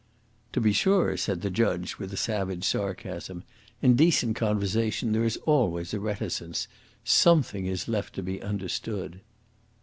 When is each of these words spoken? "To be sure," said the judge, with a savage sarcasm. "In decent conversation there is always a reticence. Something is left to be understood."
"To 0.53 0.59
be 0.59 0.73
sure," 0.73 1.15
said 1.15 1.43
the 1.43 1.51
judge, 1.51 1.99
with 1.99 2.11
a 2.11 2.17
savage 2.17 2.63
sarcasm. 2.63 3.43
"In 3.83 3.95
decent 3.95 4.35
conversation 4.35 5.11
there 5.11 5.25
is 5.25 5.37
always 5.45 5.93
a 5.93 5.99
reticence. 5.99 6.67
Something 7.03 7.67
is 7.67 7.87
left 7.87 8.15
to 8.15 8.23
be 8.23 8.41
understood." 8.41 9.21